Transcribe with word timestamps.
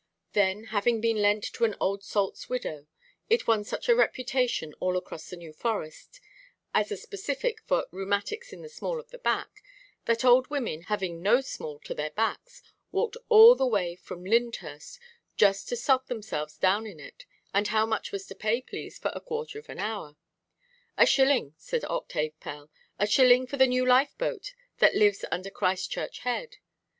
Then, 0.33 0.63
having 0.73 0.99
been 0.99 1.17
lent 1.17 1.43
to 1.53 1.63
an 1.63 1.75
old 1.79 2.01
saltʼs 2.01 2.49
widow, 2.49 2.87
it 3.29 3.45
won 3.45 3.63
such 3.63 3.87
a 3.87 3.93
reputation, 3.93 4.73
all 4.79 4.97
across 4.97 5.29
the 5.29 5.35
New 5.35 5.53
Forest, 5.53 6.19
as 6.73 6.91
a 6.91 6.97
specific 6.97 7.61
for 7.67 7.85
"rheumatics 7.91 8.51
in 8.51 8.63
the 8.63 8.67
small 8.67 8.99
of 8.99 9.11
the 9.11 9.19
back," 9.19 9.61
that 10.05 10.25
old 10.25 10.49
women, 10.49 10.81
having 10.89 11.21
no 11.21 11.39
small 11.39 11.77
to 11.81 11.93
their 11.93 12.09
backs, 12.09 12.63
walked 12.91 13.15
all 13.29 13.53
the 13.53 13.67
way 13.67 13.95
from 13.95 14.25
Lyndhurst, 14.25 14.97
"just 15.37 15.69
to 15.69 15.75
sot 15.75 16.07
themselves 16.07 16.57
down 16.57 16.87
in 16.87 16.99
it, 16.99 17.27
and 17.53 17.67
how 17.67 17.85
much 17.85 18.11
was 18.11 18.25
to 18.25 18.33
pay, 18.33 18.59
please, 18.59 18.97
for 18.97 19.11
a 19.13 19.21
quarter 19.21 19.59
of 19.59 19.69
an 19.69 19.77
hour?" 19.77 20.15
"A 20.97 21.05
shilling," 21.05 21.53
said 21.57 21.85
Octave 21.85 22.39
Pell, 22.39 22.71
"a 22.97 23.05
shilling 23.05 23.45
for 23.45 23.57
the 23.57 23.67
new 23.67 23.85
lifeboat 23.85 24.55
that 24.79 24.95
lives 24.95 25.23
under 25.31 25.51
Christchurch 25.51 26.21
Head." 26.21 26.55